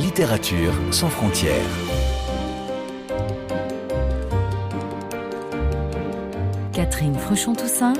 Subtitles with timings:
[0.00, 1.52] Littérature sans frontières.
[6.72, 7.94] Catherine Fruchon-Toussaint.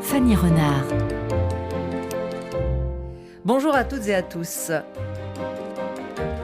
[0.00, 0.86] Fanny Renard.
[3.44, 4.72] Bonjour à toutes et à tous.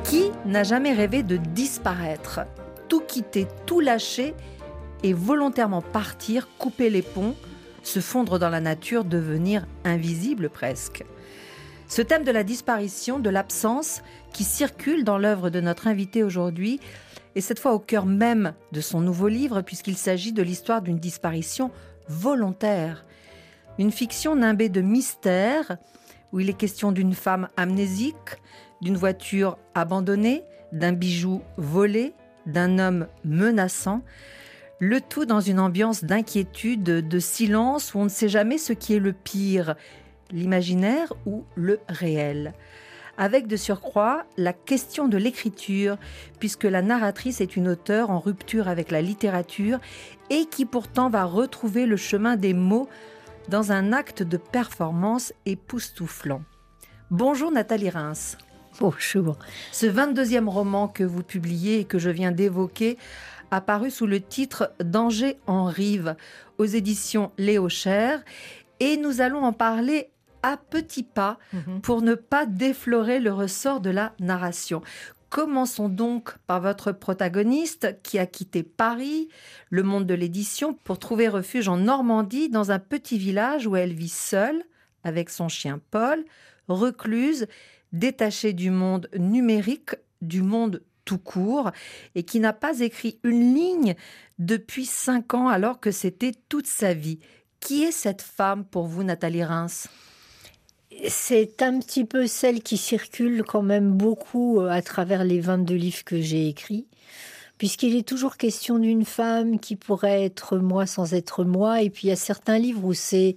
[0.04, 2.40] Qui n'a jamais rêvé de disparaître?
[2.88, 4.34] Tout quitter, tout lâcher
[5.02, 7.34] et volontairement partir, couper les ponts,
[7.82, 11.06] se fondre dans la nature, devenir invisible presque.
[11.86, 16.80] Ce thème de la disparition, de l'absence, qui circule dans l'œuvre de notre invité aujourd'hui,
[17.34, 20.98] est cette fois au cœur même de son nouveau livre, puisqu'il s'agit de l'histoire d'une
[20.98, 21.70] disparition
[22.08, 23.04] volontaire.
[23.78, 25.76] Une fiction nimbée de mystère,
[26.32, 28.38] où il est question d'une femme amnésique,
[28.80, 32.12] d'une voiture abandonnée, d'un bijou volé,
[32.46, 34.02] d'un homme menaçant,
[34.80, 38.94] le tout dans une ambiance d'inquiétude, de silence, où on ne sait jamais ce qui
[38.94, 39.76] est le pire,
[40.34, 42.52] l'imaginaire ou le réel
[43.16, 45.96] avec de surcroît la question de l'écriture,
[46.38, 49.78] puisque la narratrice est une auteure en rupture avec la littérature
[50.30, 52.88] et qui pourtant va retrouver le chemin des mots
[53.48, 56.42] dans un acte de performance époustouflant.
[57.10, 58.38] Bonjour Nathalie Reims.
[58.80, 59.38] Bonjour.
[59.70, 62.98] Ce 22e roman que vous publiez et que je viens d'évoquer
[63.50, 66.16] apparu sous le titre Danger en rive
[66.58, 68.24] aux éditions Léo Cher
[68.80, 70.08] et nous allons en parler
[70.44, 71.80] à petits pas mhm.
[71.80, 74.82] pour ne pas déflorer le ressort de la narration.
[75.30, 79.28] Commençons donc par votre protagoniste qui a quitté Paris,
[79.70, 83.94] le monde de l'édition, pour trouver refuge en Normandie dans un petit village où elle
[83.94, 84.62] vit seule
[85.02, 86.24] avec son chien Paul,
[86.68, 87.46] recluse,
[87.92, 91.70] détachée du monde numérique, du monde tout court,
[92.14, 93.94] et qui n'a pas écrit une ligne
[94.38, 97.18] depuis cinq ans alors que c'était toute sa vie.
[97.60, 99.88] Qui est cette femme pour vous, Nathalie Reims?
[101.08, 105.74] C'est un petit peu celle qui circule quand même beaucoup euh, à travers les 22
[105.74, 106.86] livres que j'ai écrits,
[107.58, 112.06] puisqu'il est toujours question d'une femme qui pourrait être moi sans être moi, et puis
[112.06, 113.36] il y a certains livres où c'est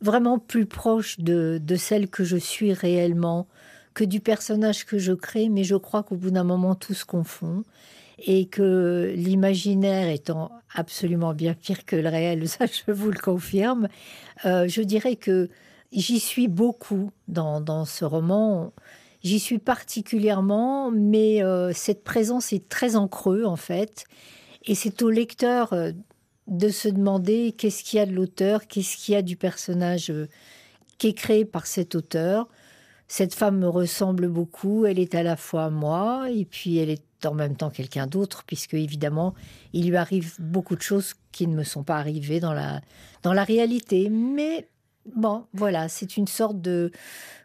[0.00, 3.48] vraiment plus proche de, celle que je suis réellement
[3.94, 7.04] que du personnage que je crée, mais je crois qu'au bout d'un moment tout se
[7.04, 7.64] confond.
[8.26, 13.88] Et que l'imaginaire étant absolument bien pire que le réel, ça je vous le confirme,
[14.44, 15.48] euh, je dirais que
[15.92, 18.72] J'y suis beaucoup dans, ce roman.
[19.22, 24.04] J'y suis particulièrement, mais euh, cette présence est très en creux en fait.
[24.66, 25.92] Et c'est au lecteur euh,
[26.46, 30.10] de se demander qu'est-ce qu'il y a de l'auteur, qu'est-ce qu'il y a du personnage
[30.10, 30.28] euh,
[30.98, 32.48] qui est créé par cet auteur.
[33.06, 37.02] Cette femme me ressemble beaucoup, elle est à la fois moi et puis elle est
[37.24, 39.34] en même temps quelqu'un d'autre, puisque évidemment,
[39.72, 42.82] il lui arrive beaucoup de choses qui ne me sont pas arrivées dans la,
[43.22, 44.10] dans la réalité.
[44.10, 44.68] Mais
[45.14, 46.90] Bon, voilà, c'est une sorte de,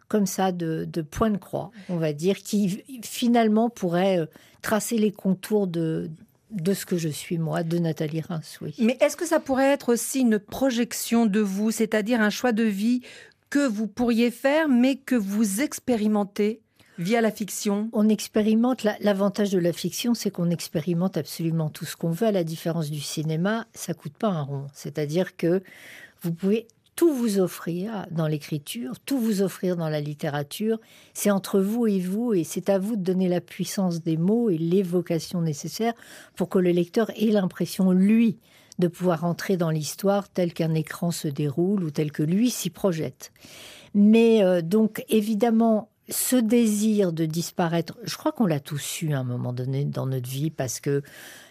[0.08, 4.26] comme ça, de, point de croix, on va dire, qui finalement pourrait euh,
[4.62, 6.10] tracer les contours de,
[6.50, 8.74] de ce que je suis moi, de Nathalie Reims, oui.
[8.78, 12.62] Mais est-ce que ça pourrait être aussi une projection de vous, c'est-à-dire un choix de
[12.62, 13.02] vie
[13.50, 16.60] que vous pourriez faire, mais que vous expérimentez
[16.98, 17.88] via la fiction?
[17.92, 22.32] On expérimente, l'avantage de la fiction, c'est qu'on expérimente absolument tout ce qu'on veut, à
[22.32, 24.66] la différence du cinéma, ça coûte pas un rond.
[24.72, 25.62] C'est-à-dire que
[26.22, 30.78] vous pouvez tout vous offrir dans l'écriture, tout vous offrir dans la littérature.
[31.12, 34.50] C'est entre vous et vous, et c'est à vous de donner la puissance des mots
[34.50, 35.94] et l'évocation nécessaire
[36.36, 38.38] pour que le lecteur ait l'impression, lui,
[38.78, 42.70] de pouvoir entrer dans l'histoire tel qu'un écran se déroule ou tel que lui s'y
[42.70, 43.32] projette.
[43.94, 49.20] Mais euh, donc, évidemment, ce désir de disparaître, je crois qu'on l'a tous eu à
[49.20, 51.02] un moment donné dans notre vie parce que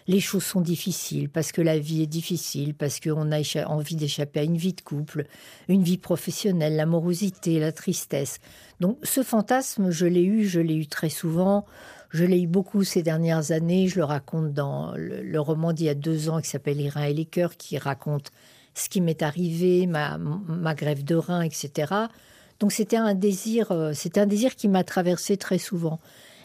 [0.06, 4.40] les choses sont difficiles, parce que la vie est difficile, parce qu'on a envie d'échapper
[4.40, 5.26] à une vie de couple,
[5.66, 8.38] une vie professionnelle, l'amorosité, la tristesse.
[8.78, 11.64] Donc ce fantasme, je l'ai eu, je l'ai eu très souvent.
[12.10, 13.88] Je l'ai eu beaucoup ces dernières années.
[13.88, 17.06] Je le raconte dans le, roman d'il y a deux ans qui s'appelle Les reins
[17.06, 18.30] et les cœurs, qui raconte
[18.74, 22.06] ce qui m'est arrivé, ma, ma grève de reins, etc.
[22.60, 26.00] Donc c'était un désir, euh, c'était un désir qui m'a traversé très souvent.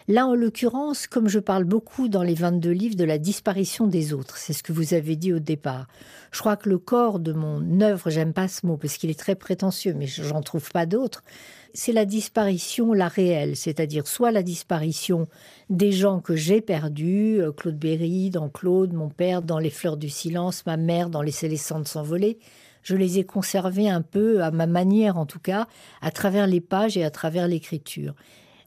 [0.09, 4.11] Là, en l'occurrence, comme je parle beaucoup dans les 22 livres de la disparition des
[4.11, 5.85] autres, c'est ce que vous avez dit au départ.
[6.31, 9.19] Je crois que le corps de mon œuvre, j'aime pas ce mot parce qu'il est
[9.19, 11.23] très prétentieux, mais j'en trouve pas d'autres.
[11.75, 15.27] C'est la disparition, la réelle, c'est-à-dire soit la disparition
[15.69, 19.97] des gens que j'ai perdus, euh, Claude Berry dans Claude, mon père dans Les Fleurs
[19.97, 22.39] du Silence, ma mère dans Laisser les cendres s'envoler,
[22.89, 25.67] je les ai conservés un peu à ma manière en tout cas,
[26.01, 28.15] à travers les pages et à travers l'écriture.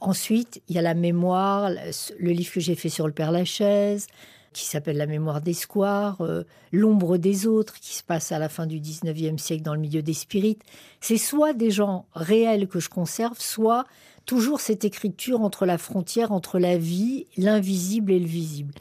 [0.01, 4.07] Ensuite, il y a la mémoire, le livre que j'ai fait sur le Père Lachaise,
[4.53, 8.49] qui s'appelle La mémoire des squares, euh, L'ombre des autres, qui se passe à la
[8.49, 10.63] fin du 19e siècle dans le milieu des spirites.
[11.01, 13.87] C'est soit des gens réels que je conserve, soit
[14.25, 18.75] toujours cette écriture entre la frontière entre la vie, l'invisible et le visible.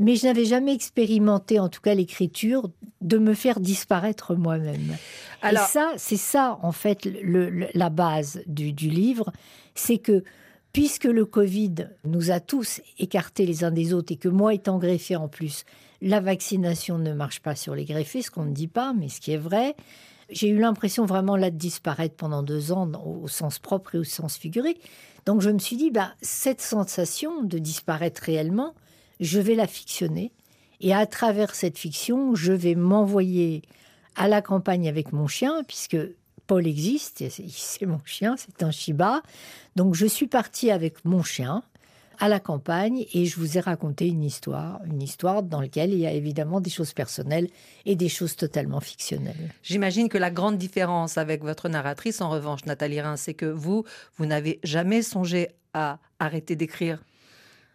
[0.00, 2.70] Mais je n'avais jamais expérimenté, en tout cas l'écriture,
[3.02, 4.96] de me faire disparaître moi-même.
[5.42, 5.62] Alors...
[5.62, 7.06] Et ça, c'est ça, en fait,
[7.74, 9.30] la base du, du livre,
[9.74, 10.24] c'est que
[10.72, 14.78] puisque le Covid nous a tous écartés les uns des autres et que moi étant
[14.78, 15.64] greffé en plus,
[16.00, 19.20] la vaccination ne marche pas sur les greffés, ce qu'on ne dit pas, mais ce
[19.20, 19.76] qui est vrai,
[20.30, 24.04] j'ai eu l'impression vraiment là de disparaître pendant deux ans au sens propre et au
[24.04, 24.78] sens figuré.
[25.26, 28.74] Donc je me suis dit, bah, cette sensation de disparaître réellement,
[29.20, 30.32] je vais la fictionner.
[30.80, 33.62] Et à travers cette fiction, je vais m'envoyer
[34.16, 35.98] à la campagne avec mon chien, puisque
[36.46, 39.22] Paul existe, c'est mon chien, c'est un Shiba.
[39.76, 41.62] Donc je suis partie avec mon chien
[42.18, 46.00] à la campagne et je vous ai raconté une histoire, une histoire dans laquelle il
[46.00, 47.48] y a évidemment des choses personnelles
[47.86, 49.54] et des choses totalement fictionnelles.
[49.62, 53.84] J'imagine que la grande différence avec votre narratrice, en revanche, Nathalie Rhin, c'est que vous,
[54.16, 57.02] vous n'avez jamais songé à arrêter d'écrire.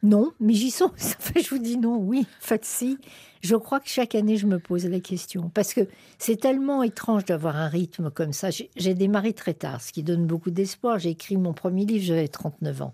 [0.06, 0.92] Non, mais j'y songe.
[1.36, 2.28] je vous dis non, oui.
[2.42, 2.98] En fait, si.
[3.42, 5.50] Je crois que chaque année, je me pose la question.
[5.54, 5.82] Parce que
[6.18, 8.50] c'est tellement étrange d'avoir un rythme comme ça.
[8.50, 11.00] J'ai démarré très tard, ce qui donne beaucoup d'espoir.
[11.00, 12.94] J'ai écrit mon premier livre, j'avais 39 ans.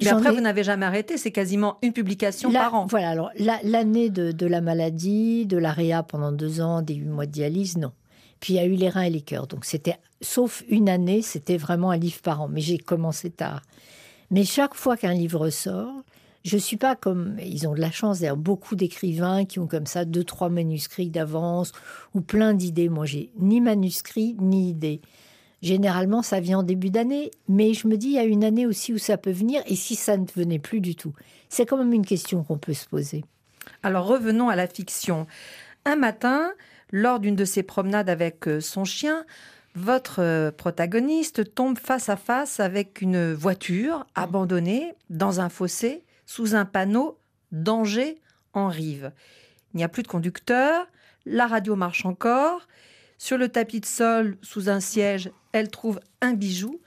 [0.00, 2.86] Mais après, vous n'avez jamais arrêté, c'est quasiment une publication par an.
[2.86, 3.30] Voilà, alors
[3.62, 7.92] l'année de, la maladie, de l'AREA pendant deux ans, des huit mois de dialyse, non.
[8.40, 9.46] Puis il y a eu les reins et les cœurs.
[9.46, 12.48] Donc c'était, sauf une année, c'était vraiment un livre par an.
[12.48, 13.62] Mais j'ai commencé tard.
[14.30, 16.02] Mais chaque fois qu'un livre sort,
[16.44, 19.86] je suis pas comme ils ont de la chance d'ailleurs beaucoup d'écrivains qui ont comme
[19.86, 21.72] ça deux trois manuscrits d'avance
[22.14, 22.88] ou plein d'idées.
[22.88, 25.00] Moi, j'ai ni manuscrit ni idée.
[25.62, 28.66] Généralement, ça vient en début d'année, mais je me dis il y a une année
[28.66, 31.14] aussi où ça peut venir et si ça ne venait plus du tout?
[31.48, 33.24] C'est quand même une question qu'on peut se poser.
[33.82, 35.26] Alors revenons à la fiction.
[35.84, 36.52] Un matin,
[36.92, 39.24] lors d'une de ses promenades avec euh, son chien,
[39.76, 46.54] votre euh, protagoniste tombe face à face avec une voiture abandonnée dans un fossé sous
[46.54, 47.18] un panneau
[47.52, 48.20] danger
[48.54, 49.12] en rive.
[49.74, 50.88] Il n'y a plus de conducteur,
[51.26, 52.66] la radio marche encore.
[53.18, 56.80] Sur le tapis de sol, sous un siège, elle trouve un bijou.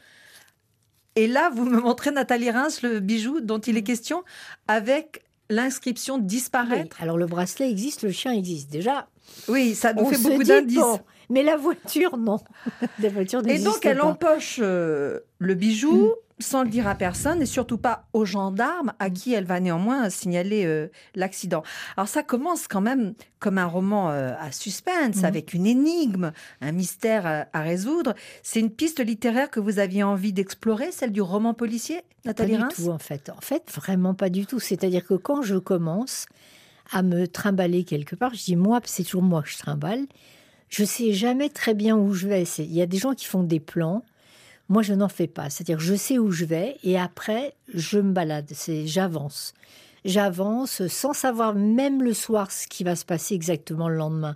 [1.15, 4.23] Et là, vous me montrez, Nathalie Reims, le bijou dont il est question,
[4.67, 7.01] avec l'inscription disparaître.
[7.01, 9.07] alors le bracelet existe, le chien existe déjà.
[9.47, 10.79] Oui, ça nous fait beaucoup d'indices.
[11.29, 12.39] Mais la voiture, non.
[12.99, 16.07] la voiture Et donc, elle empoche euh, le bijou.
[16.07, 16.11] Mm.
[16.41, 20.09] sans le dire à personne et surtout pas aux gendarmes à qui elle va néanmoins
[20.09, 21.63] signaler euh, l'accident.
[21.97, 25.25] Alors ça commence quand même comme un roman euh, à suspense, mm.
[25.25, 26.31] avec une énigme,
[26.61, 28.15] un mystère à, résoudre.
[28.41, 32.67] C'est une piste littéraire que vous aviez envie d'explorer, celle du roman policier, Nathalie Pas
[32.67, 33.29] du tout en fait.
[33.29, 34.59] En fait, vraiment pas du tout.
[34.59, 36.25] C'est-à-dire que quand je commence,
[36.91, 38.33] à me trimballer quelque part.
[38.33, 40.05] Je dis moi, c'est toujours moi que je trimballe.
[40.69, 42.43] Je sais jamais très bien où je vais.
[42.43, 44.03] Il y a des gens qui font des plans.
[44.67, 45.49] Moi, je n'en fais pas.
[45.49, 48.49] C'est-à-dire, je sais où je vais et après, je me balade.
[48.53, 49.53] C'est j'avance.
[50.05, 54.35] J'avance sans savoir même le soir ce qui va se passer exactement le lendemain.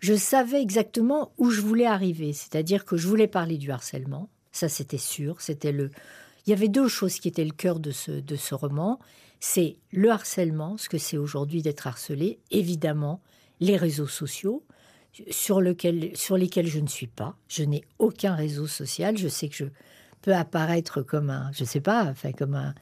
[0.00, 2.32] Je savais exactement où je voulais arriver.
[2.32, 4.28] C'est-à-dire que je voulais parler du harcèlement.
[4.52, 5.40] Ça, c'était sûr.
[5.40, 5.90] C'était le.
[6.46, 8.98] Il y avait deux choses qui étaient le cœur de ce, de ce roman
[9.40, 13.20] c'est le harcèlement, ce que c'est aujourd'hui d'être harcelé, évidemment,
[13.58, 14.62] les réseaux sociaux,
[15.30, 16.12] sur, lesquels
[16.66, 17.36] je ne suis pas.
[17.48, 19.16] Je n'ai aucun réseau social.
[19.16, 19.64] Je sais que je
[20.22, 22.74] peux apparaître comme un, je sais pas, enfin comme un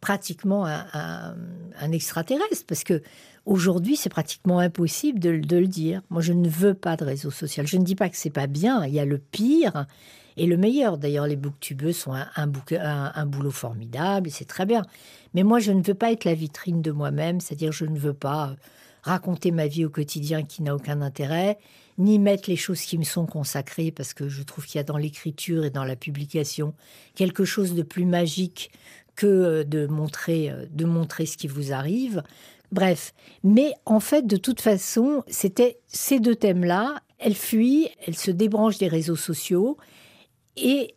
[0.00, 3.00] pratiquement un, extraterrestre, parce que
[3.46, 6.02] aujourd'hui c'est pratiquement impossible de, le dire.
[6.10, 7.66] Moi, je ne veux pas de réseau social.
[7.66, 8.84] Je ne dis pas que c'est pas bien.
[8.84, 9.86] Il y a le pire
[10.36, 10.98] et le meilleur.
[10.98, 14.82] D'ailleurs, les booktubeux sont un, un, boulot formidable, c'est très bien.
[15.32, 18.12] Mais moi, je ne veux pas être la vitrine de moi-même, c'est-à-dire je ne veux
[18.12, 18.56] pas
[19.04, 21.58] raconter ma vie au quotidien qui n'a aucun intérêt,
[21.98, 24.84] ni mettre les choses qui me sont consacrées, parce que je trouve qu'il y a
[24.84, 26.74] dans l'écriture et dans la publication
[27.14, 28.70] quelque chose de plus magique
[29.14, 32.22] que euh, de montrer, euh, de montrer ce qui vous arrive.
[32.72, 33.12] Bref,
[33.44, 37.00] mais en fait, de toute façon, c'était ces deux thèmes-là.
[37.18, 39.76] Elle fuit, elle se débranche des réseaux sociaux,
[40.56, 40.94] et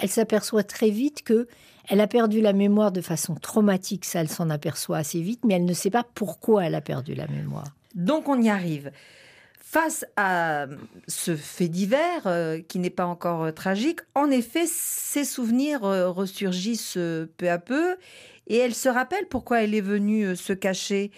[0.00, 1.48] elle s'aperçoit très vite que
[1.88, 5.54] elle a perdu la mémoire de façon traumatique, ça elle s'en aperçoit assez vite, mais
[5.54, 7.66] elle ne sait pas pourquoi elle a perdu la mémoire.
[7.94, 8.90] Donc on y arrive.
[9.58, 10.66] Face à
[11.08, 16.08] ce fait divers, euh, qui n'est pas encore euh, tragique, en effet, ses souvenirs euh,
[16.08, 16.98] ressurgissent
[17.36, 17.96] peu à peu,
[18.46, 21.10] et elle se rappelle pourquoi elle est venue se cacher,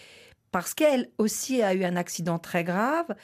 [0.51, 3.15] parce qu'elle aussi a eu un accident très grave.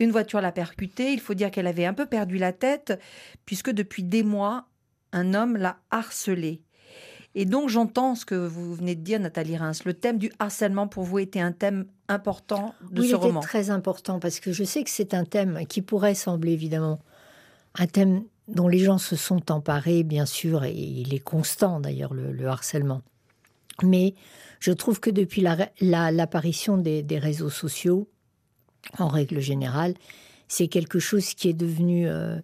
[0.00, 1.12] Une voiture l'a percutée.
[1.12, 3.00] Il faut dire qu'elle avait un peu perdu la tête,
[3.46, 4.66] puisque depuis des mois,
[5.12, 6.62] un homme l'a harcelée.
[7.34, 9.84] Et donc j'entends ce que vous venez de dire, Nathalie Reims.
[9.84, 13.40] Le thème du harcèlement pour vous était un thème important de oui, ce il roman.
[13.40, 17.00] était très important parce que je sais que c'est un thème qui pourrait sembler évidemment
[17.78, 22.12] un thème dont les gens se sont emparés, bien sûr, et il est constant d'ailleurs,
[22.12, 23.00] le, le harcèlement.
[23.82, 24.14] Mais
[24.60, 25.42] je trouve que depuis
[25.80, 28.08] l'apparition la, des, des, réseaux sociaux,
[28.98, 29.94] en règle générale,
[30.48, 32.38] c'est quelque chose qui est devenu euh,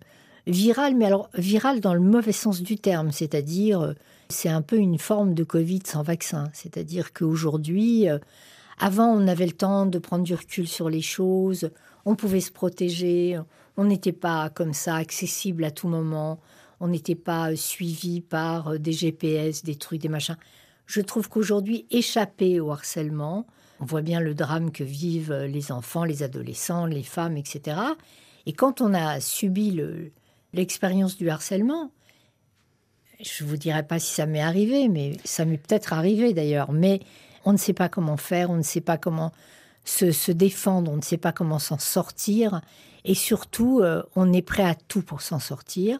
[0.48, 3.92] viral, mais alors viral dans le mauvais sens du terme, c'est-à-dire euh,
[4.28, 8.18] c'est un peu une forme de Covid sans vaccin, c'est-à-dire qu'aujourd'hui, euh,
[8.78, 11.70] avant on avait le temps de prendre du recul sur les choses,
[12.04, 13.38] on pouvait se protéger,
[13.76, 16.40] on n'était pas comme ça accessible à tout moment,
[16.80, 20.36] on n'était pas suivi par des GPS, des trucs, des machins.
[20.86, 23.46] Je trouve qu'aujourd'hui, échapper au harcèlement,
[23.80, 27.76] on voit bien le drame que vivent les enfants, les adolescents, les femmes, etc.
[28.46, 29.72] Et quand on a subi
[30.52, 31.90] l'expérience du harcèlement,
[33.20, 36.72] je ne vous dirai pas si ça m'est arrivé, mais ça m'est peut-être arrivé d'ailleurs,
[36.72, 37.00] mais
[37.44, 39.32] on ne sait pas comment faire, on ne sait pas comment
[39.84, 42.60] se, défendre, on ne sait pas comment s'en sortir,
[43.04, 45.98] et surtout, euh, on est prêt à tout pour s'en sortir,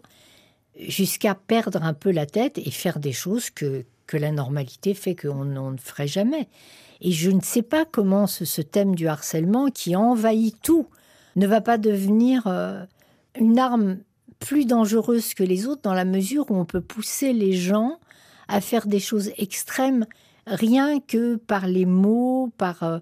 [0.79, 5.17] jusqu'à perdre un peu la tête et faire des choses que, que la normalité fait
[5.17, 6.49] qu'on ne ferait jamais.
[7.01, 10.87] Et je ne sais pas comment ce, ce, thème du harcèlement qui envahit tout
[11.37, 12.85] ne va pas devenir euh,
[13.37, 13.99] une arme
[14.39, 17.99] plus dangereuse que les autres dans la mesure où on peut pousser les gens
[18.49, 20.07] à faire des choses extrêmes
[20.47, 22.99] rien que par les mots, par, euh,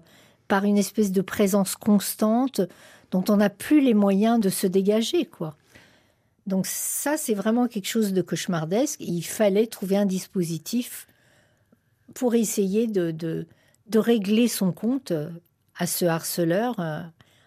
[0.47, 2.61] par une espèce de présence constante
[3.11, 5.55] dont on n'a plus les moyens de se dégager, quoi.
[6.45, 9.01] Donc ça, c'est vraiment quelque chose de cauchemardesque.
[9.01, 11.07] Il fallait trouver un dispositif
[12.13, 13.47] pour essayer de, de,
[13.87, 15.11] de régler son compte
[15.75, 17.01] à ce harceleur euh,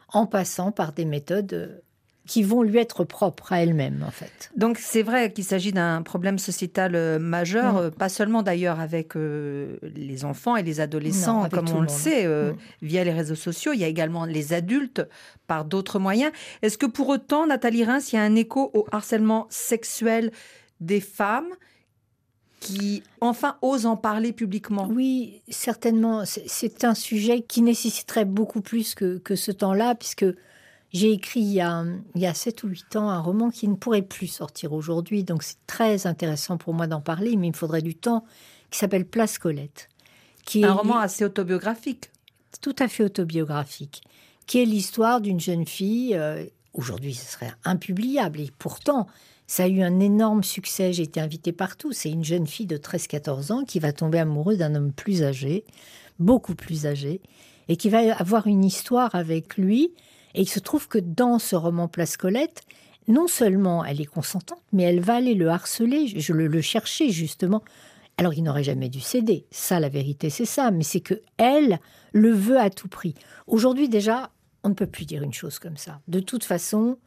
[0.08, 1.82] en passant par des méthodes
[2.30, 4.52] qui vont lui être propres à elle-même, en fait.
[4.56, 7.90] Donc c'est vrai qu'il s'agit d'un problème sociétal euh, majeur, mmh.
[7.90, 12.26] pas seulement d'ailleurs avec euh, les enfants et les adolescents, Non, comme on le sait,
[12.26, 12.56] euh, Mm.
[12.82, 15.02] via les réseaux sociaux, il y a également les adultes
[15.48, 16.30] par d'autres moyens.
[16.62, 20.30] Est-ce que pour autant, Nathalie Reims, il y a un écho au harcèlement sexuel
[20.80, 21.48] des femmes
[22.60, 24.86] qui enfin osent en parler publiquement?
[24.88, 26.24] Oui, certainement.
[26.24, 30.26] C'est- C'est un sujet qui nécessiterait beaucoup plus que, que ce temps-là, puisque
[30.92, 33.68] j'ai écrit il y, a, il y a 7 ou 8 ans un roman qui
[33.68, 35.22] ne pourrait plus sortir aujourd'hui.
[35.24, 38.24] Donc c'est très intéressant pour moi d'en parler, mais il me faudrait du temps,
[38.70, 39.88] qui s'appelle Place Colette.
[40.44, 42.10] Qui Un est roman assez autobiographique.
[42.60, 44.02] tout à fait autobiographique,
[44.46, 46.14] qui est l'histoire d'une jeune fille.
[46.16, 48.40] euh, Aujourd'hui, ce serait impubliable.
[48.40, 49.06] Et pourtant,
[49.48, 50.92] ça a eu un énorme succès.
[50.92, 51.92] J'ai été invitée partout.
[51.92, 55.64] C'est une jeune fille de 13-14 ans qui va tomber amoureuse d'un homme plus âgé,
[56.20, 57.20] beaucoup plus âgé,
[57.68, 59.92] et qui va avoir une histoire avec lui.
[60.34, 62.62] Et il se trouve que dans ce roman Place Colette,
[63.08, 67.10] non seulement elle est consentante, mais elle va aller le harceler, je le, le chercher
[67.10, 67.62] justement.
[68.16, 69.46] Alors il n'aurait jamais dû céder.
[69.50, 70.70] Ça, la vérité, c'est ça.
[70.70, 71.80] Mais c'est que elle
[72.12, 73.14] le veut à tout prix.
[73.46, 74.30] Aujourd'hui déjà,
[74.62, 76.00] on ne peut plus dire une chose comme ça.
[76.06, 76.98] De toute façon,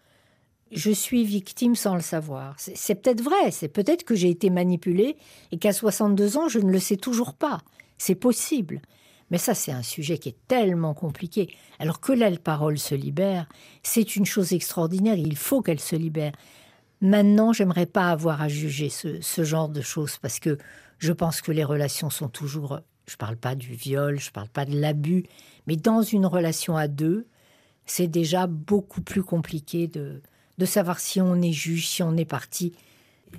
[0.72, 2.56] je suis victime sans le savoir.
[2.58, 3.52] C'est c'est peut-être vrai.
[3.52, 5.16] C'est peut-être que j'ai été manipulée
[5.52, 7.62] et qu'à 62 ans, je ne le sais toujours pas.
[7.98, 8.82] C'est possible.
[9.34, 11.58] Mais ça, c'est un sujet qui est tellement compliqué.
[11.80, 13.50] Alors que la parole se libère,
[13.82, 15.16] c'est une chose extraordinaire.
[15.16, 16.34] Il faut qu'elle se libère.
[17.02, 20.60] Maintenant, j'aimerais pas avoir à juger ce, genre de choses parce que
[21.00, 22.82] je pense que les relations sont toujours.
[23.08, 25.24] Je parle pas du viol, je parle pas de l'abus,
[25.66, 27.26] mais dans une relation à deux,
[27.88, 30.22] c'est déjà beaucoup plus compliqué de,
[30.60, 32.74] de savoir si on est juge, si on est parti.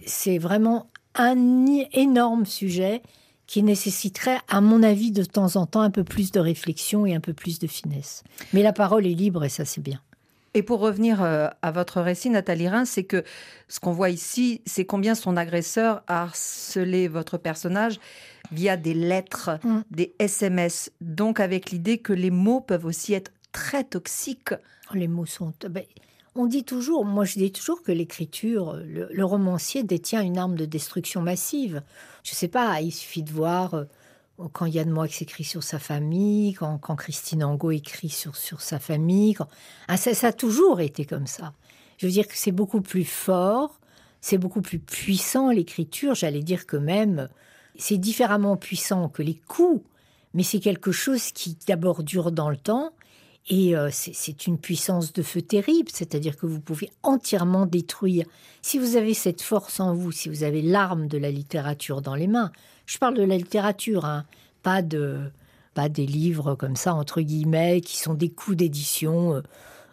[0.07, 3.01] C'est vraiment un énorme sujet
[3.47, 7.15] qui nécessiterait, à mon avis, de temps en temps un peu plus de réflexion et
[7.15, 8.25] un peu plus de finesse.
[8.53, 10.01] Mais la parole est libre et ça, c'est bien.
[10.55, 13.25] Et pour revenir euh, à votre récit, Nathalie Rhin, c'est que
[13.69, 17.99] ce qu'on voit ici, c'est combien son agresseur a harcelé votre personnage
[18.53, 19.81] via des lettres, mm.
[19.91, 24.55] des SMS, donc avec l'idée que les mots peuvent aussi être très toxiques.
[24.91, 25.53] Oh, les mots sont...
[26.37, 30.57] On dit toujours, moi je dis toujours que l'écriture, le, le, romancier détient une arme
[30.57, 31.83] de destruction massive.
[32.25, 33.85] Je ne sais pas, il suffit de voir euh,
[34.53, 39.37] quand Yann Moix écrit sur sa famille, quand, Christine Angot écrit sur, sur sa famille.
[39.89, 41.53] Ah, ça, ça, a toujours été comme ça.
[41.99, 43.79] Je veux dire que c'est beaucoup plus fort,
[44.21, 46.15] c'est beaucoup plus puissant l'écriture.
[46.15, 47.29] J'allais dire que même
[47.77, 49.85] c'est différemment puissant que les coups,
[50.33, 52.93] mais c'est quelque chose qui d'abord dure dans le temps.
[53.49, 58.25] Et euh, c'est une puissance de feu terrible, c'est-à-dire que vous pouvez entièrement détruire.
[58.63, 62.15] Si vous avez cette force en vous, si vous avez l'arme de la littérature dans
[62.15, 62.53] les mains,
[62.87, 64.25] je parle de la littérature, hein,
[64.63, 65.31] pas de
[65.75, 69.41] pas des livres comme ça entre guillemets qui sont des coups d'édition, euh,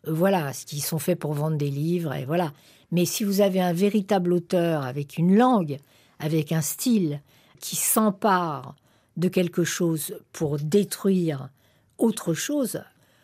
[0.08, 2.54] euh, voilà, qui sont faits pour vendre des livres et voilà.
[2.92, 5.80] Mais si vous avez un véritable auteur avec une langue,
[6.20, 7.22] avec un style,
[7.60, 8.76] qui s'empare
[9.18, 11.50] de quelque chose pour détruire
[11.98, 12.82] autre chose,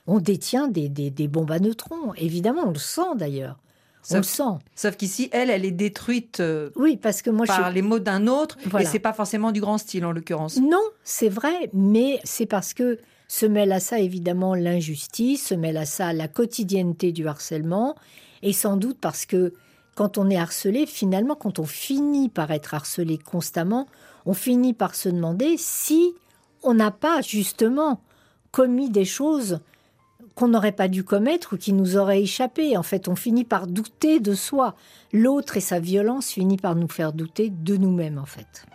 [0.07, 2.13] on détient des, des, bombes à neutrons.
[2.15, 3.57] Évidemment, on le sent d'ailleurs.
[4.09, 4.43] On le sent.
[4.73, 8.27] Sauf qu'ici, elle, elle est détruite euh, oui, parce que moi, par les mots d'un
[8.27, 8.57] autre.
[8.79, 10.57] Et c'est pas forcément du grand style, en l'occurrence.
[10.61, 15.75] Non, c'est vrai, mais c'est parce que se mêle à ça, évidemment, l'injustice, se mêle
[15.75, 17.95] à ça la quotidienneté du harcèlement,
[18.43, 19.53] et sans doute parce que
[19.95, 23.87] quand on est harcelé, finalement, quand on finit par être harcelé constamment,
[24.25, 26.13] on finit par se demander si
[26.63, 27.99] on n'a pas justement
[28.51, 29.59] commis des choses
[30.37, 32.77] qu'on n'aurait pas dû commettre ou qui nous auraient échappé.
[32.77, 34.75] En fait, on finit par douter de soi.
[35.11, 38.65] L'autre et sa violence finit par nous faire douter de nous-mêmes, en fait.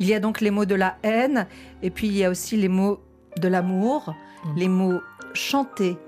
[0.00, 1.46] Il y a donc les mots de la haine,
[1.82, 3.00] et puis il y a aussi les mots
[3.36, 4.14] de l'amour,
[4.44, 4.56] mm.
[4.56, 5.00] les mots
[5.34, 5.98] chantés,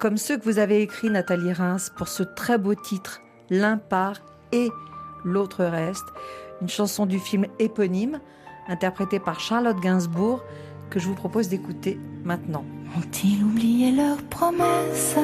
[0.00, 4.16] comme ceux que vous avez écrits, Nathalie Reims, pour ce très beau titre, L'un part
[4.52, 4.70] et
[5.24, 6.06] l'autre reste,
[6.62, 8.20] une chanson du film éponyme,
[8.68, 10.42] interprétée par Charlotte Gainsbourg,
[10.90, 12.64] que je vous propose d'écouter maintenant.
[12.96, 15.16] Ont-ils oublié leurs promesses?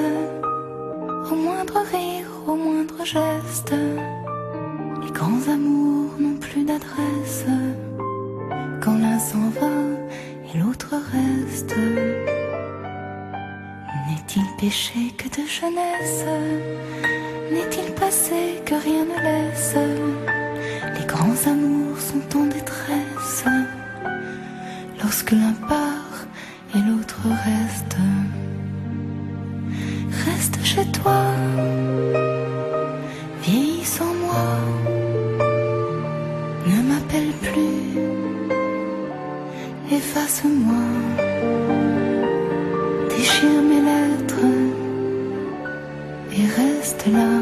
[1.31, 3.75] Au moindre rire, au moindre geste
[5.03, 7.45] Les grands amours n'ont plus d'adresse.
[8.81, 9.73] Quand l'un s'en va
[10.55, 11.77] et l'autre reste
[14.07, 16.25] N'est-il péché que de jeunesse?
[17.51, 19.75] N'est-il passé que rien ne laisse?
[20.99, 23.45] Les grands amours sont en détresse
[25.03, 26.27] Lorsque l'un part
[26.75, 27.97] et l'autre reste.
[30.25, 31.23] Reste chez toi,
[33.43, 34.47] vieillis sans moi,
[36.67, 38.01] ne m'appelle plus,
[39.91, 40.87] efface-moi,
[43.11, 44.47] déchire mes lettres.
[46.33, 47.36] Et reste là.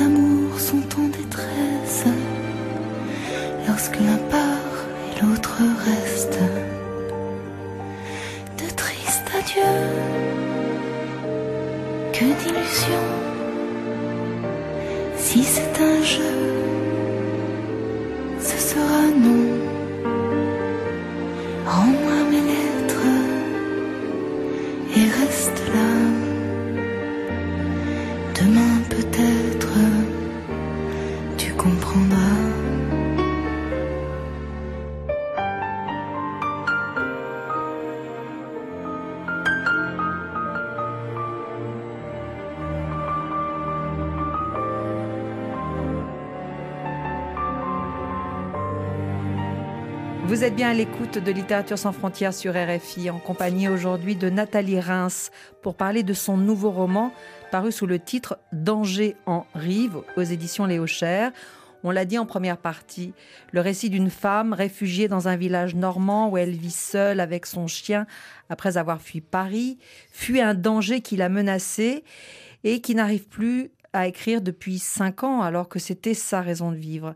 [0.00, 2.04] Amours sont en détresse,
[3.68, 4.86] lorsque l'un part
[5.20, 6.38] l'autre reste.
[8.58, 9.62] De tristes adieux,
[12.12, 13.10] que d'illusions.
[15.18, 16.51] Si c'est un jeu,
[50.52, 55.30] bien à l'écoute de Littérature sans frontières sur RFI, en compagnie aujourd'hui de Nathalie Reims,
[55.62, 57.12] pour parler de son nouveau roman,
[57.50, 61.32] paru sous le titre Danger en rive, aux éditions Léo Cher.
[61.84, 63.14] On l'a dit en première partie,
[63.52, 67.66] le récit d'une femme réfugiée dans un village normand où elle vit seule avec son
[67.66, 68.06] chien
[68.50, 69.78] après avoir fui Paris,
[70.12, 72.04] fuit un danger qui l'a menacée
[72.62, 76.76] et qui n'arrive plus à écrire depuis cinq ans alors que c'était sa raison de
[76.76, 77.14] vivre.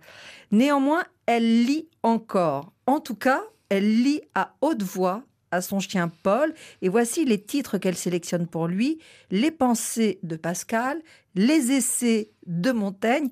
[0.52, 2.72] Néanmoins, elle lit encore.
[2.86, 7.40] En tout cas, elle lit à haute voix à son chien Paul, et voici les
[7.40, 8.98] titres qu'elle sélectionne pour lui,
[9.30, 11.00] Les pensées de Pascal,
[11.34, 13.28] Les essais de Montaigne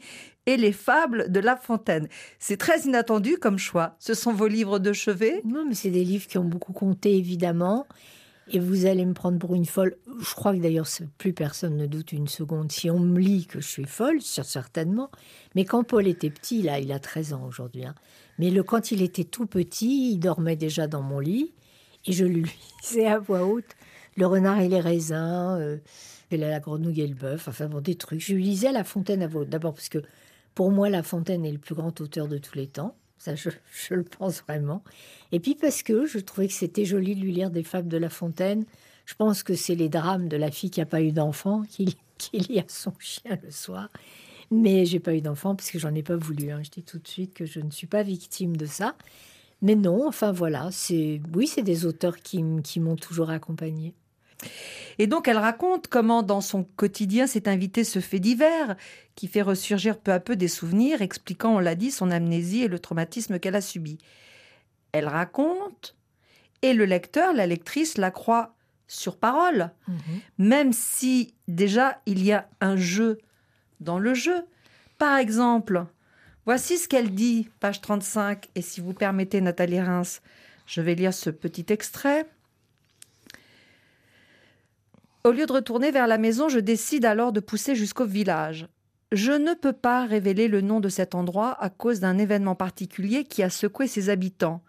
[0.46, 2.08] et Les fables de La Fontaine.
[2.38, 3.96] C'est très inattendu comme choix.
[3.98, 5.40] Ce sont vos livres de chevet?
[5.44, 7.86] Non, mais c'est des livres qui ont beaucoup compté, évidemment.
[8.48, 9.96] Et vous allez me prendre pour une folle.
[10.20, 12.70] Je crois que d'ailleurs, plus personne ne doute une seconde.
[12.70, 15.10] Si on me lit que je suis folle, certainement.
[15.54, 17.84] Mais quand Paul était petit, là, il a 13 ans aujourd'hui.
[17.86, 17.94] Hein.
[18.38, 21.54] Mais le, quand il était tout petit, il dormait déjà dans mon lit.
[22.06, 22.50] Et je lui
[22.82, 23.76] lisais à voix haute
[24.16, 25.78] Le renard et les raisins, euh,
[26.30, 28.20] et la grenouille et le bœuf, enfin bon, des trucs.
[28.20, 29.48] Je lui lisais La Fontaine à voix haute.
[29.48, 30.02] D'abord parce que
[30.54, 32.94] pour moi, La Fontaine est le plus grand auteur de tous les temps.
[33.34, 34.82] Je, le pense vraiment.
[35.32, 37.96] Et puis parce que je trouvais que c'était joli de lui lire des fables de
[37.96, 38.64] La Fontaine.
[39.06, 41.96] Je pense que c'est les drames de la fille qui n'a pas eu d'enfant qui,
[42.18, 43.88] qui, lit à son chien le soir.
[44.50, 46.50] Mais j'ai pas eu d'enfant parce que j'en ai pas voulu.
[46.50, 46.60] Hein.
[46.62, 48.94] Je dis tout de suite que je ne suis pas victime de ça.
[49.62, 53.94] Mais non, enfin voilà, c'est oui, c'est des auteurs qui, qui m'ont toujours accompagnée.
[54.98, 58.76] Et donc elle raconte comment dans son quotidien s'est invité ce fait divers
[59.14, 62.68] qui fait ressurgir peu à peu des souvenirs expliquant, on l'a dit, son amnésie et
[62.68, 63.98] le traumatisme qu'elle a subi.
[64.92, 65.96] Elle raconte
[66.62, 68.54] et le lecteur, la lectrice la croit
[68.86, 69.96] sur parole, Mhm.
[70.38, 73.18] même si déjà il y a un jeu
[73.80, 74.44] dans le jeu.
[74.98, 75.84] Par exemple,
[76.46, 80.22] voici ce qu'elle dit, page 35, et si vous permettez Nathalie Reims,
[80.66, 82.26] je vais lire ce petit extrait.
[85.26, 88.68] Au lieu de retourner vers la maison, je décide alors de pousser jusqu'au village.
[89.10, 93.24] Je ne peux pas révéler le nom de cet endroit à cause d'un événement particulier
[93.24, 94.62] qui a secoué ses habitants.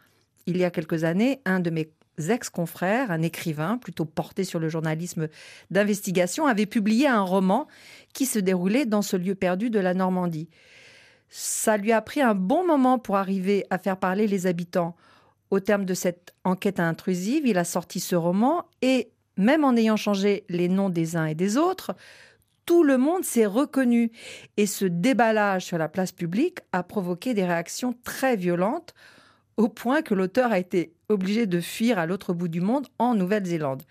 [0.45, 1.91] Il y a quelques années, un de mes
[2.29, 5.27] ex-confrères, un écrivain plutôt porté sur le journalisme
[5.71, 7.67] d'investigation, avait publié un roman
[8.13, 10.47] qui se déroulait dans ce lieu perdu de la Normandie.
[11.27, 14.95] Ça lui a pris un bon moment pour arriver à faire parler les habitants.
[15.51, 19.97] Au terme de cette enquête intrusive, il a sorti ce roman et, même en ayant
[19.97, 21.95] changé les noms des uns et des autres,
[22.65, 24.11] tout le monde s'est reconnu.
[24.57, 28.93] Et ce déballage sur la place publique a provoqué des réactions très violentes,
[29.57, 33.13] au point que l'auteur a été obligé de fuir à l'autre bout du monde, en
[33.15, 33.83] Nouvelle-Zélande.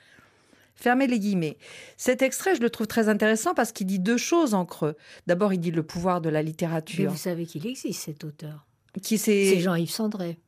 [0.74, 1.56] Fermez les guillemets.
[1.96, 4.96] Cet extrait, je le trouve très intéressant parce qu'il dit deux choses en creux.
[5.26, 7.10] D'abord, il dit le pouvoir de la Mais littérature.
[7.10, 8.66] vous savez qu'il existe cet auteur.
[9.02, 9.60] Qui C'est.
[9.60, 10.38] Jean-Yves Sandré.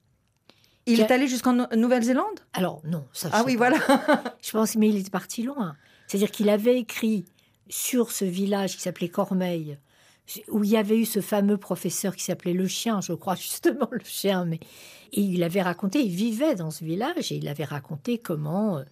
[0.86, 2.40] Il est allé jusqu'en No- Nouvelle-Zélande?
[2.52, 3.28] Alors non, ça.
[3.32, 3.70] Ah oui, pas.
[3.70, 4.34] voilà.
[4.42, 5.76] Je pense, mais il est parti loin.
[6.06, 7.24] C'est-à-dire qu'il avait écrit
[7.68, 9.78] sur ce village qui s'appelait Cormeil,
[10.48, 13.88] où il y avait eu ce fameux professeur qui s'appelait le chien, je crois justement
[13.90, 14.60] le chien, mais
[15.12, 18.82] et il avait raconté, il vivait dans ce village et il avait raconté comment, euh,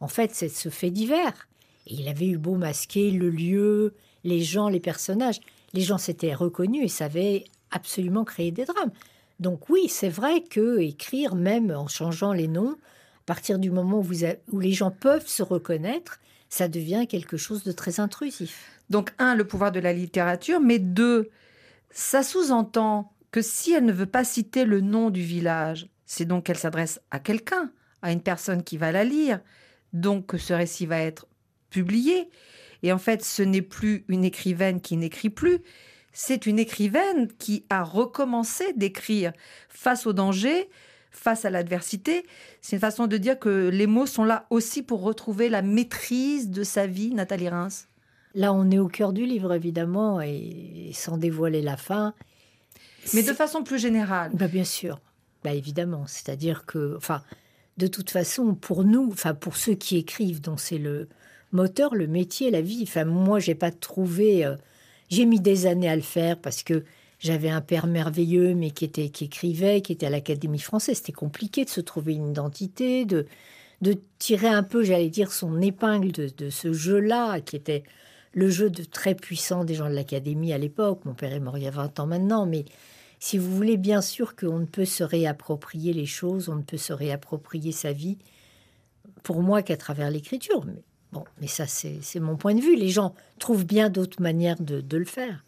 [0.00, 1.48] en fait, c'est ce fait divers.
[1.86, 5.40] Et il avait eu beau masquer le lieu, les gens, les personnages.
[5.74, 8.90] Les gens s'étaient reconnus et savaient absolument créer des drames.
[9.40, 14.00] Donc oui, c'est vrai que écrire, même en changeant les noms, à partir du moment
[14.00, 14.12] où,
[14.52, 18.80] où les gens peuvent se reconnaître, ça devient quelque chose de très intrusif.
[18.90, 21.30] Donc, un, le pouvoir de la littérature, mais deux,
[21.90, 26.44] ça sous-entend que si elle ne veut pas citer le nom du village, c'est donc
[26.44, 27.70] qu'elle s'adresse à quelqu'un,
[28.00, 29.40] à une personne qui va la lire,
[29.92, 31.26] donc que ce récit va être
[31.68, 32.30] publié.
[32.82, 35.58] Et en fait, ce n'est plus une écrivaine qui n'écrit plus,
[36.20, 39.32] c'est une écrivaine qui a recommencé d'écrire
[39.68, 40.68] face au danger,
[41.12, 42.26] face à l'adversité.
[42.60, 46.50] C'est une façon de dire que les mots sont là aussi pour retrouver la maîtrise
[46.50, 47.86] de sa vie, Nathalie Reims.
[48.34, 52.14] Là, on est au cœur du livre, évidemment, et, sans dévoiler la fin.
[53.14, 54.32] Mais de façon plus générale.
[54.34, 55.00] Bah, bien sûr,
[55.44, 56.08] bah, évidemment.
[56.08, 57.22] C'est-à-dire que, enfin,
[57.76, 61.08] de toute façon, pour nous, enfin, pour ceux qui écrivent, dont c'est le
[61.52, 62.82] moteur, le métier, la vie.
[62.82, 64.44] Enfin, moi, j'ai pas trouvé.
[64.44, 64.56] euh,
[65.10, 66.84] j'ai mis des années à le faire parce que
[67.18, 70.98] j'avais un père merveilleux, mais qui était qui écrivait, qui était à l'Académie française.
[70.98, 73.26] C'était compliqué de se trouver une identité, de
[73.80, 77.84] de tirer un peu, j'allais dire, son épingle de, ce jeu-là, qui était
[78.32, 81.04] le jeu de très puissant des gens de l'Académie à l'époque.
[81.04, 82.64] Mon père est mort il y a 20 ans maintenant, mais
[83.20, 86.76] si vous voulez, bien sûr qu'on ne peut se réapproprier les choses, on ne peut
[86.76, 88.18] se réapproprier sa vie,
[89.22, 90.64] pour moi, qu'à travers l'écriture.
[91.12, 92.76] Bon, mais ça, c'est mon point de vue.
[92.76, 95.44] Les gens trouvent bien d'autres manières de, de le faire.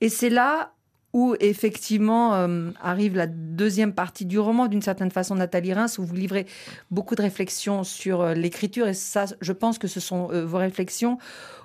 [0.00, 0.72] Et c'est là
[1.12, 6.04] où effectivement euh, arrive la deuxième partie du roman, d'une certaine façon, Nathalie Reims, où
[6.04, 6.46] vous livrez
[6.92, 8.86] beaucoup de réflexions sur euh, l'écriture.
[8.86, 11.18] Et ça, je pense que ce sont euh, vos réflexions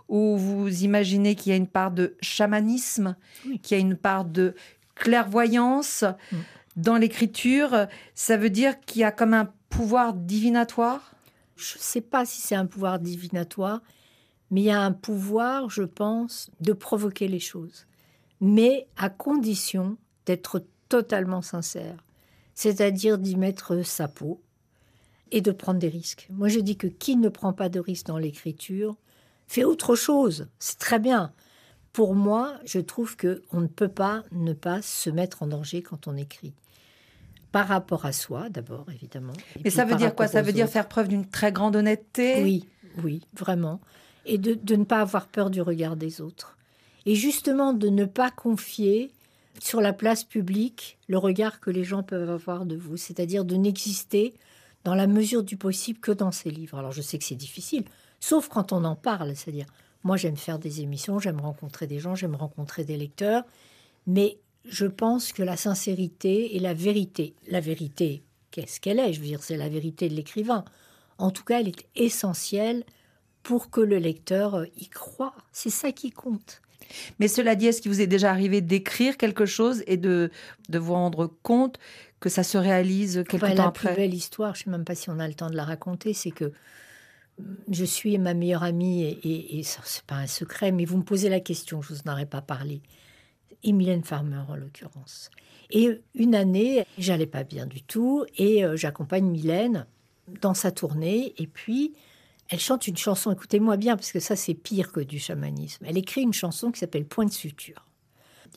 [0.09, 3.15] où vous imaginez qu'il y a une part de chamanisme,
[3.47, 3.59] Oui.
[3.59, 4.55] qu'il y a une part de
[4.95, 6.35] clairvoyance Mm.
[6.77, 7.87] dans l'écriture.
[8.15, 11.11] Ça veut dire qu'il y a comme un pouvoir divinatoire
[11.55, 13.81] Je ne sais pas si c'est un pouvoir divinatoire,
[14.51, 17.85] mais il y a un pouvoir, je pense, de provoquer les choses.
[18.41, 22.03] Mais à condition d'être totalement sincère,
[22.53, 24.41] c'est-à-dire d'y mettre sa peau
[25.31, 26.27] et de prendre des risques.
[26.29, 28.95] Moi, je dis que qui ne prend pas de risques dans l'écriture
[29.47, 30.47] fait autre chose.
[30.59, 31.33] C'est très bien.
[31.93, 35.81] Pour moi, je trouve que on ne peut pas ne pas se mettre en danger
[35.81, 36.53] quand on écrit.
[37.55, 39.31] Par rapport à soi, d'abord, évidemment.
[39.63, 40.27] Mais ça veut dire quoi?
[40.27, 40.73] Ça veut dire autres.
[40.73, 42.43] faire preuve d'une très grande honnêteté?
[42.43, 42.67] Oui,
[43.01, 43.79] oui, vraiment.
[44.25, 46.57] Et de, de ne pas avoir peur du regard des autres.
[47.05, 49.09] Et justement de ne pas confier
[49.61, 52.97] sur la place publique le regard que les gens peuvent avoir de vous.
[52.97, 54.33] C'est-à-dire de n'exister
[54.83, 56.77] dans la mesure du possible que dans ces livres.
[56.77, 57.85] Alors je sais que c'est difficile,
[58.19, 59.33] sauf quand on en parle.
[59.33, 59.67] C'est-à-dire,
[60.03, 63.43] moi j'aime faire des émissions, j'aime rencontrer des gens, j'aime rencontrer des lecteurs.
[64.07, 69.13] Mais je pense que la sincérité et la vérité, la vérité, qu'est-ce qu'elle est?
[69.13, 70.65] Je veux dire, c'est la vérité de l'écrivain.
[71.17, 72.83] En tout cas, elle est essentielle
[73.43, 75.35] pour que le lecteur euh, y croit.
[75.51, 76.61] C'est ça qui compte.
[77.19, 80.31] Mais cela dit, est-ce qu'il vous est déjà arrivé d'écrire quelque chose et de,
[80.69, 81.79] de vous rendre compte
[82.19, 84.85] que ça se réalise quelque temps la plus après belle histoire, je ne sais même
[84.85, 86.51] pas si on a le temps de la raconter, c'est que
[87.69, 91.03] je suis ma meilleure amie, et, et, ça, c'est pas un secret, mais vous me
[91.03, 92.81] posez la question, je vous en aurais pas parlé.
[93.65, 95.29] Et Mylène Farmer, en l'occurrence.
[95.71, 99.87] Et une année, j'allais pas bien du tout, et euh, j'accompagne Mylène
[100.41, 101.93] dans sa tournée, et puis
[102.49, 105.83] elle chante une chanson, écoutez-moi bien, parce que ça c'est pire que du chamanisme.
[105.87, 107.85] Elle écrit une chanson qui s'appelle Point de suture.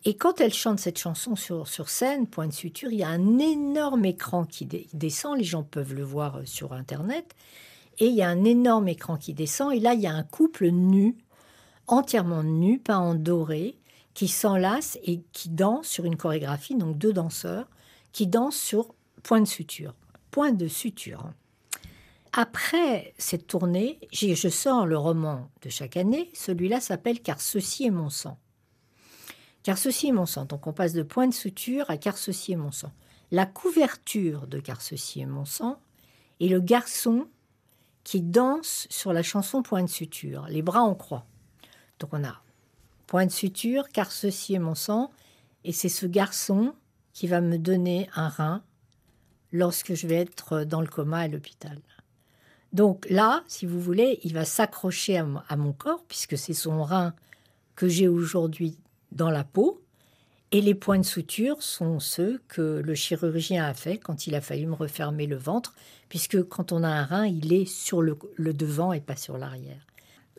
[0.04, 3.08] Et quand elle chante cette chanson sur, sur scène, Point de suture, il y a
[3.08, 7.34] un énorme écran qui descend, les gens peuvent le voir euh, sur Internet,
[7.98, 10.22] et il y a un énorme écran qui descend, et là il y a un
[10.22, 11.16] couple nu,
[11.86, 13.78] entièrement nu, pas en doré,
[14.18, 17.68] qui s'enlace et qui danse sur une chorégraphie, donc deux danseurs,
[18.10, 19.94] qui dansent sur Point de suture.
[20.32, 21.30] Point de suture.
[22.32, 26.32] Après cette tournée, je sors le roman de chaque année.
[26.34, 28.40] Celui-là s'appelle Car ceci est mon sang.
[29.62, 30.46] Car ceci est mon sang.
[30.46, 32.90] Donc on passe de point de suture à Car ceci est mon sang.
[33.30, 35.78] La couverture de Car ceci est mon sang
[36.40, 37.28] est le garçon
[38.02, 41.24] qui danse sur la chanson Point de suture, les bras en croix.
[42.00, 42.42] Donc on a
[43.08, 45.10] Point de suture, Car ceci est mon sang,
[45.64, 46.74] et c'est ce garçon
[47.12, 48.62] qui va me donner un rein
[49.50, 51.80] lorsque je vais être dans le coma à l'hôpital.
[52.72, 57.14] Donc là, si vous voulez, il va s'accrocher à, mon corps, puisque c'est son rein
[57.76, 58.78] que j'ai aujourd'hui
[59.10, 59.82] dans la peau.
[60.52, 64.40] Et les points de suture sont ceux que le chirurgien a fait quand il a
[64.40, 65.74] fallu me refermer le ventre,
[66.08, 69.87] puisque quand on a un rein, il est sur le, devant et pas sur l'arrière.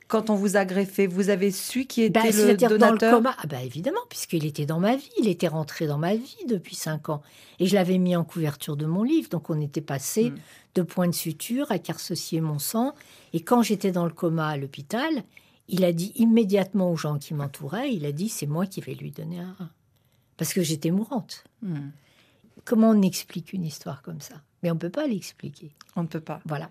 [0.09, 2.97] Quand on vous a greffé, vous avez su qui était bah, le donateur dans le
[2.97, 3.35] coma.
[3.37, 6.75] Ah bah évidemment, puisqu'il était dans ma vie, il était rentré dans ma vie depuis
[6.75, 7.21] cinq ans.
[7.59, 10.35] Et je l'avais mis en couverture de mon livre, donc on était passé hmm
[10.75, 12.93] de points de suture à carcecier mon sang.
[13.33, 15.23] Et quand j'étais dans le coma à l'hôpital,
[15.67, 18.93] il a dit immédiatement aux gens qui m'entouraient, il a dit c'est moi qui vais
[18.93, 19.69] lui donner un rein.
[20.37, 21.43] Parce que j'étais mourante.
[21.61, 21.89] Hmm.
[22.65, 24.35] Comment on explique une histoire comme ça?
[24.61, 25.71] Mais on ne peut pas l'expliquer.
[25.95, 26.41] On ne peut pas.
[26.45, 26.69] Voilà.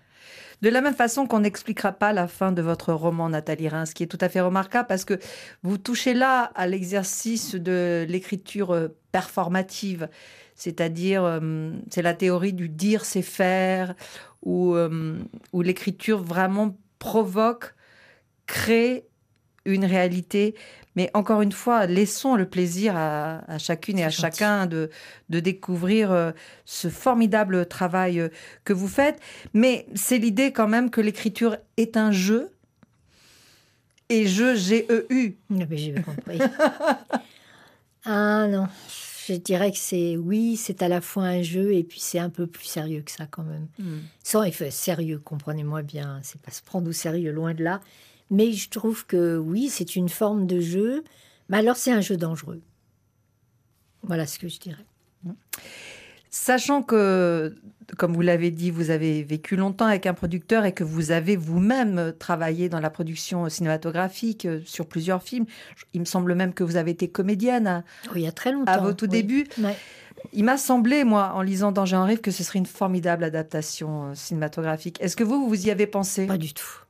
[0.61, 4.03] De la même façon qu'on n'expliquera pas la fin de votre roman, Nathalie Reims, qui
[4.03, 5.19] est tout à fait remarquable parce que
[5.63, 10.07] vous touchez là à l'exercice de l'écriture euh, performative
[10.59, 13.95] c'est-à-dire euh, c'est la théorie du dire c'est faire,
[14.43, 15.17] où, euh,
[15.53, 17.73] où l'écriture vraiment provoque,
[18.45, 19.07] crée
[19.63, 20.55] une réalité.
[20.95, 24.89] Mais encore une fois, laissons le plaisir à, chacune et à chacun de,
[25.29, 26.31] de découvrir euh,
[26.65, 28.29] ce formidable travail
[28.63, 29.19] que vous faites.
[29.53, 32.49] Mais c'est l'idée quand même que l'écriture est un jeu.
[34.09, 35.37] Et jeu, G-E-U.
[35.71, 36.39] J'ai compris.
[38.05, 38.67] ah non,
[39.27, 42.29] je dirais que c'est, oui, c'est à la fois un jeu et puis c'est un
[42.29, 43.67] peu plus sérieux que ça quand même.
[43.77, 43.99] Hmm.
[44.23, 47.81] Sans effet sérieux, comprenez-moi bien, c'est pas se prendre au sérieux, loin de là.
[48.29, 51.03] Mais je trouve que oui, c'est une forme de jeu,
[51.49, 52.61] mais alors c'est un jeu dangereux.
[54.03, 54.85] Voilà ce que je dirais.
[56.31, 57.55] Sachant que,
[57.97, 61.35] comme vous l'avez dit, vous avez vécu longtemps avec un producteur et que vous avez
[61.35, 65.47] vous-même travaillé dans la production cinématographique euh, sur plusieurs films,
[65.93, 67.83] il me semble même que vous avez été comédienne à,
[68.15, 69.47] il y a très longtemps, à vos tout débuts.
[70.33, 74.11] Il m'a semblé, moi, en lisant Danger en rêve, que ce serait une formidable adaptation
[74.11, 75.01] euh, cinématographique.
[75.01, 76.27] Est-ce que vous, vous y avez pensé?
[76.27, 76.85] Pas du tout.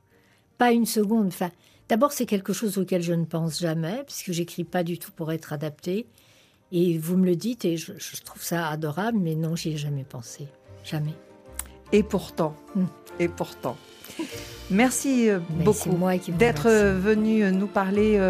[0.60, 1.26] Pas une seconde.
[1.26, 1.50] Enfin,
[1.90, 5.32] D'abord, c'est quelque chose auquel je ne pense jamais, puisque j'écris pas du tout pour
[5.32, 6.06] être adapté.
[6.70, 7.92] Et vous me le dites et je,
[8.24, 10.46] trouve ça adorable, mais non, j'y ai jamais pensé.
[10.84, 11.14] Jamais.
[11.90, 12.84] Et pourtant, hmm.
[13.18, 13.76] et pourtant.
[14.70, 15.98] Merci euh, beaucoup
[16.38, 18.20] d'être euh, venu euh, nous parler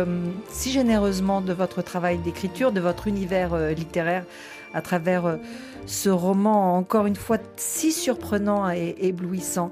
[0.49, 4.25] si généreusement de votre travail d'écriture, de votre univers littéraire
[4.73, 5.39] à travers
[5.85, 9.71] ce roman, encore une fois, si surprenant et éblouissant.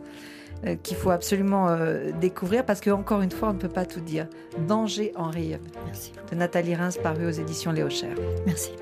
[0.66, 3.86] Euh, qu'il faut absolument euh, découvrir parce que encore une fois, on ne peut pas
[3.86, 4.26] tout dire.
[4.66, 5.60] Danger en rire.
[5.86, 6.12] Merci.
[6.30, 8.14] De Nathalie Reims, paru aux éditions Léo Cher.
[8.44, 8.72] Merci.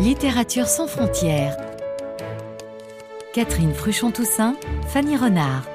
[0.00, 1.56] Littérature sans frontières.
[3.32, 4.56] Catherine Fruchon-Toussaint,
[4.88, 5.66] Fanny Renard.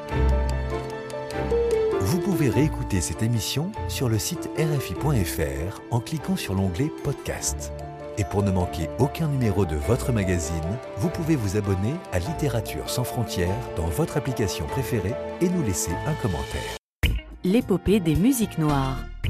[2.01, 7.71] Vous pouvez réécouter cette émission sur le site rfi.fr en cliquant sur l'onglet Podcast.
[8.19, 10.55] Et pour ne manquer aucun numéro de votre magazine,
[10.97, 15.91] vous pouvez vous abonner à Littérature sans frontières dans votre application préférée et nous laisser
[16.07, 16.77] un commentaire.
[17.43, 18.97] L'épopée des musiques noires.